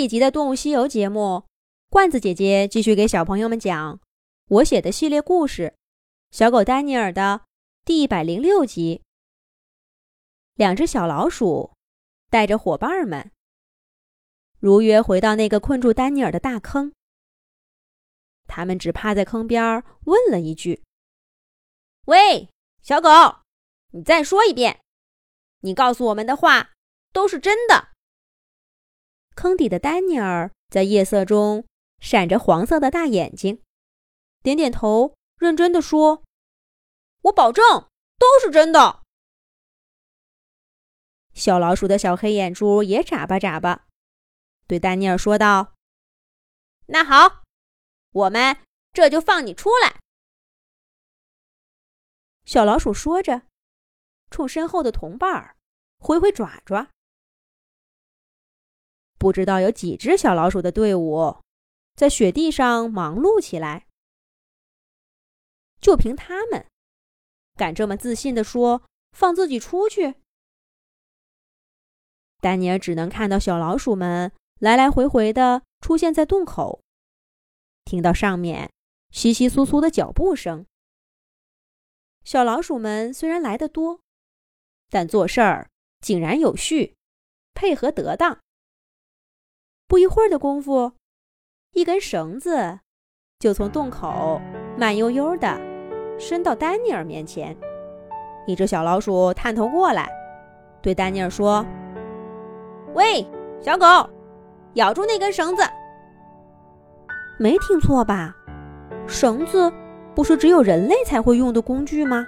[0.00, 1.44] 一集的《动物西游》节目，
[1.90, 4.00] 罐子姐姐继续给小朋友们讲
[4.48, 5.74] 我写的系列故事
[6.36, 7.42] 《小狗丹尼尔》的
[7.84, 9.02] 第一百零六集。
[10.54, 11.72] 两只小老鼠
[12.30, 13.30] 带着伙伴们
[14.58, 16.94] 如约回到那个困住丹尼尔的大坑。
[18.46, 20.82] 他们只趴在坑边问了一句
[22.08, 22.48] ：“喂，
[22.80, 23.10] 小狗，
[23.90, 24.80] 你再说一遍，
[25.60, 26.70] 你告诉我们的话
[27.12, 27.88] 都是真的。”
[29.40, 31.66] 坑底的丹尼尔在夜色中
[31.98, 33.62] 闪着黄色的大眼睛，
[34.42, 36.22] 点点头，认真的说
[37.24, 37.64] ：“我保证
[38.18, 39.00] 都是真的。”
[41.32, 43.86] 小老鼠的小黑眼珠也眨巴眨巴，
[44.66, 45.72] 对丹尼尔说道
[46.88, 47.42] ：“那好，
[48.12, 48.58] 我们
[48.92, 50.00] 这就放你出来。”
[52.44, 53.46] 小老鼠说着，
[54.30, 55.56] 冲身后的同伴儿
[55.98, 56.90] 挥挥爪爪。
[59.20, 61.36] 不知道有几只小老鼠的队伍，
[61.94, 63.86] 在雪地上忙碌起来。
[65.78, 66.66] 就凭他们，
[67.54, 70.14] 敢这么自信地说放自己出去？
[72.40, 76.80] 丹尼尔只能看到小老鼠们来来回回的出现在洞口，
[77.84, 78.72] 听到上面
[79.12, 80.64] 窸窸窣窣的脚步声。
[82.24, 84.00] 小老鼠们虽然来得多，
[84.88, 85.68] 但做事儿
[86.00, 86.96] 井然有序，
[87.52, 88.40] 配合得当。
[89.90, 90.92] 不一会儿的功夫，
[91.72, 92.78] 一根绳子
[93.40, 94.40] 就从洞口
[94.78, 95.60] 慢悠悠的
[96.16, 97.56] 伸到丹尼尔面前。
[98.46, 100.08] 一只小老鼠探头过来，
[100.80, 101.66] 对丹尼尔说
[102.94, 103.26] ：“喂，
[103.60, 104.08] 小狗，
[104.74, 105.64] 咬住那根绳子！
[107.36, 108.32] 没听错吧？
[109.08, 109.72] 绳子
[110.14, 112.24] 不是只有人类才会用的工具吗？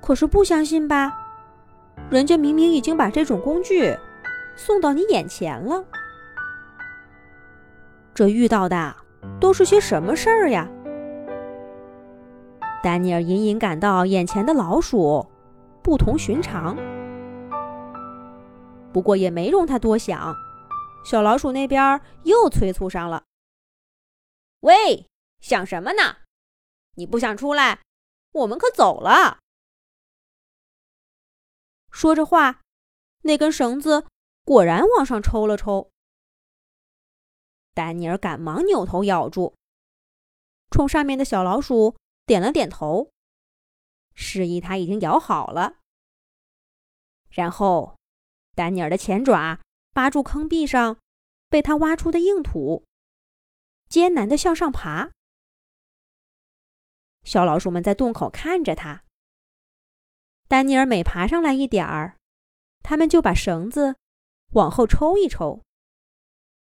[0.00, 1.12] 可是不相信吧？
[2.08, 3.92] 人家明明已经把这种工具……”
[4.58, 5.84] 送到你眼前了，
[8.12, 8.96] 这遇到的
[9.40, 10.68] 都是些什么事儿呀？
[12.82, 15.24] 丹尼尔隐隐感到眼前的老鼠
[15.80, 16.76] 不同寻常，
[18.92, 20.34] 不过也没容他多想。
[21.04, 23.22] 小老鼠那边又催促上了
[24.60, 25.06] ：“喂，
[25.40, 26.16] 想什么呢？
[26.96, 27.78] 你不想出来，
[28.32, 29.38] 我们可走了。”
[31.92, 32.60] 说着话，
[33.22, 34.04] 那根绳子。
[34.48, 35.90] 果然往上抽了抽，
[37.74, 39.54] 丹尼尔赶忙扭头咬住，
[40.70, 43.10] 冲上面的小老鼠点了点头，
[44.14, 45.80] 示意他已经咬好了。
[47.28, 47.98] 然后，
[48.54, 49.60] 丹尼尔的前爪
[49.92, 50.98] 扒住坑壁上
[51.50, 52.86] 被他挖出的硬土，
[53.90, 55.10] 艰难的向上爬。
[57.22, 59.04] 小老鼠们在洞口看着他。
[60.48, 62.16] 丹尼尔每爬上来一点儿，
[62.82, 63.96] 他们就把绳子。
[64.52, 65.62] 往后抽一抽，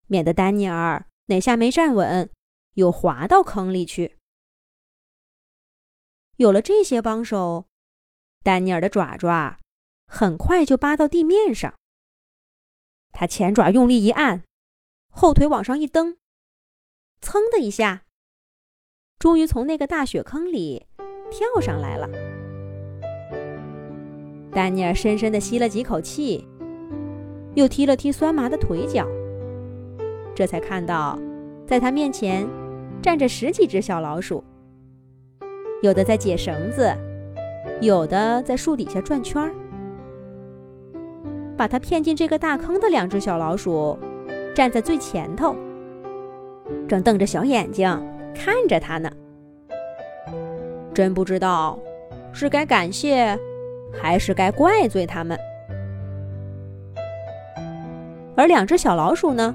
[0.08, 2.30] 免得丹尼尔哪下没站稳，
[2.74, 4.18] 又滑到坑里去。
[6.36, 7.68] 有了这些帮手，
[8.44, 9.60] 丹尼尔的爪爪
[10.06, 11.74] 很快就扒到地面上。
[13.12, 14.44] 他前爪用力一按，
[15.10, 16.18] 后腿往上一蹬，
[17.22, 18.06] 噌的一下，
[19.18, 20.88] 终于从那个大雪坑里
[21.32, 22.08] 跳上来了。
[24.52, 26.48] 丹尼尔深深的吸了几口气。
[27.56, 29.08] 又踢了踢酸麻的腿脚，
[30.34, 31.20] 这才看到，
[31.68, 32.48] 在他面前
[33.02, 34.44] 站着十几只小老鼠，
[35.82, 36.92] 有的在解绳子，
[37.82, 39.52] 有的在树底下转圈儿。
[41.56, 43.98] 把他骗进这个大坑的两只小老鼠，
[44.56, 45.56] 站在最前头，
[46.88, 47.88] 正瞪着小眼睛
[48.34, 49.12] 看着他呢。
[50.94, 51.78] 真不知道
[52.34, 53.38] 是该感谢，
[53.94, 55.38] 还是该怪罪他们。
[58.36, 59.54] 而两只小老鼠呢？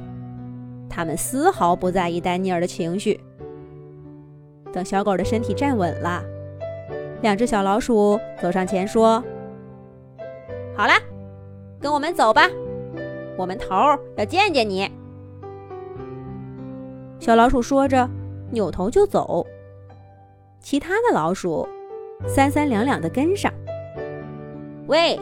[0.89, 3.21] 它们丝毫不在意丹尼尔的情绪。
[4.73, 6.23] 等小狗的身体站稳了，
[7.23, 9.23] 两只小老鼠走上前说
[10.77, 10.93] ：“好了，
[11.81, 12.49] 跟我们走吧，
[13.37, 13.75] 我们头
[14.17, 14.91] 要见见你。”
[17.19, 18.09] 小老鼠说着，
[18.51, 19.45] 扭头就走。
[20.61, 21.67] 其他的老鼠
[22.27, 23.53] 三三两两的跟上。
[24.87, 25.19] 喂，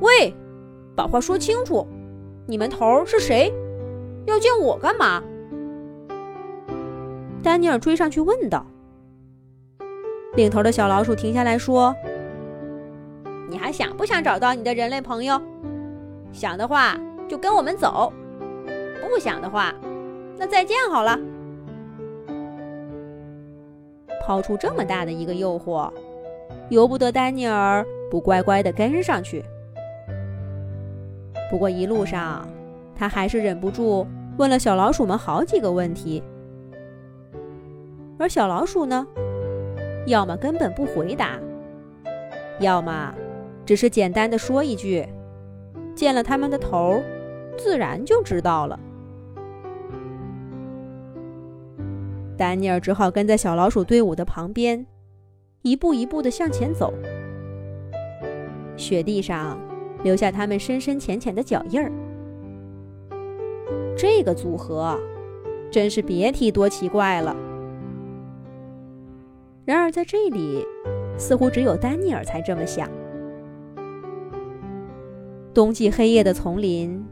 [0.00, 0.34] 喂，
[0.94, 1.86] 把话说清楚。
[2.46, 3.52] 你们头是谁？
[4.26, 5.22] 要见我干嘛？
[7.42, 8.64] 丹尼尔追上去问道。
[10.34, 11.94] 领头的小老鼠停下来说
[13.50, 15.40] ：“你还想不想找到你的人类朋友？
[16.32, 16.96] 想的话
[17.28, 18.10] 就跟我们走；
[19.00, 19.74] 不想的话，
[20.38, 21.18] 那再见好了。”
[24.24, 25.92] 抛出这么大的一个诱惑，
[26.70, 29.44] 由不得丹尼尔不乖乖的跟上去。
[31.52, 32.48] 不过一路上，
[32.96, 34.06] 他还是忍不住
[34.38, 36.22] 问了小老鼠们好几个问题。
[38.18, 39.06] 而小老鼠呢，
[40.06, 41.38] 要么根本不回答，
[42.58, 43.14] 要么
[43.66, 45.06] 只是简单的说一句
[45.94, 47.02] ：“见了他们的头，
[47.58, 48.80] 自然就知道了。”
[52.34, 54.86] 丹尼尔只好跟在小老鼠队伍的旁边，
[55.60, 56.94] 一步一步的向前走。
[58.74, 59.58] 雪地上
[60.02, 61.90] 留下他们深深浅浅的脚印儿。
[63.96, 64.98] 这个组合，
[65.70, 67.36] 真是别提多奇怪了。
[69.64, 70.66] 然而在这里，
[71.16, 72.88] 似乎只有丹尼尔才这么想。
[75.54, 77.04] 冬季黑夜的丛林，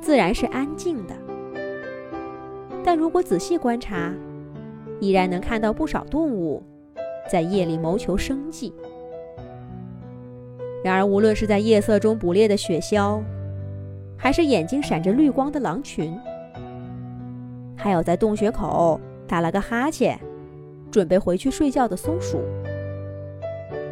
[0.00, 1.14] 自然是安静的，
[2.84, 4.14] 但如果仔细观察，
[5.00, 6.62] 依然能看到不少动物
[7.30, 8.72] 在夜里谋求生计。
[10.84, 13.20] 然而，无论是在夜色中捕猎的雪橇，
[14.16, 16.16] 还是眼睛闪着绿光的狼群，
[17.76, 20.18] 还有在洞穴口打了个哈欠，
[20.90, 22.38] 准备回去睡觉的松鼠，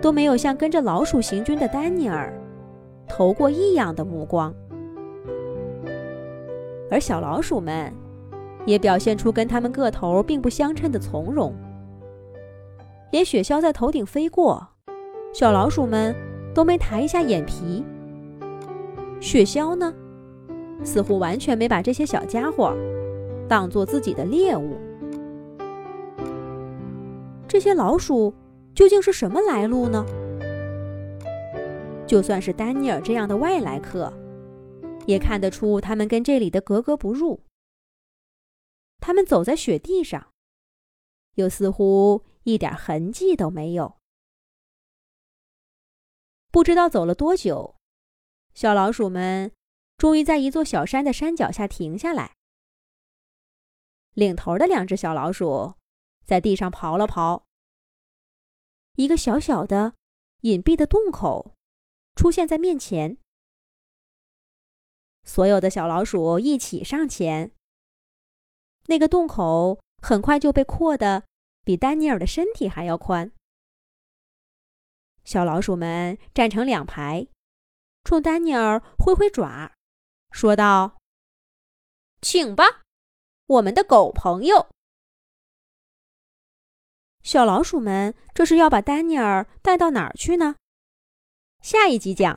[0.01, 2.33] 都没有像跟着老鼠行军的丹尼尔
[3.09, 4.55] 投过异样的目光。
[6.89, 7.93] 而小老鼠们
[8.65, 11.53] 也表现出跟他们个头并不相称的从容，
[13.11, 14.69] 连雪橇在头顶飞过，
[15.35, 16.15] 小老鼠们。
[16.57, 17.85] 都没抬一下眼皮。
[19.21, 19.93] 雪橇呢，
[20.83, 22.75] 似乎完全没把这些小家伙
[23.47, 24.79] 当做自己的猎物。
[27.47, 28.33] 这些老鼠
[28.75, 30.03] 究竟是什么来路呢？
[32.07, 34.11] 就算是丹尼尔这样的外来客，
[35.05, 37.41] 也看得出他们跟这里的格格不入。
[38.99, 40.29] 他们走在雪地上，
[41.35, 43.97] 又似乎一点痕迹都没有。
[46.57, 47.77] 不知道走了多久，
[48.55, 49.53] 小老鼠们
[49.99, 52.35] 终于在一座小山的山脚下停下来。
[54.15, 55.75] 领头的两只小老鼠
[56.25, 57.43] 在地上刨了刨，
[58.95, 59.97] 一个小小的、
[60.41, 61.53] 隐蔽的洞口
[62.15, 63.19] 出现在面前。
[65.25, 67.53] 所有的小老鼠一起上前，
[68.87, 71.25] 那个洞口很快就被扩得
[71.65, 73.31] 比丹尼尔的身体还要宽。
[75.27, 77.27] 小老鼠们站成两排，
[78.05, 79.73] 冲丹尼尔挥挥爪，
[80.31, 80.99] 说道
[82.23, 82.83] ：“请吧，
[83.47, 84.69] 我们的狗朋友。”
[87.25, 90.55] 小老鼠们这是要把丹尼尔带到哪儿去呢？
[91.61, 92.33] 下一集讲。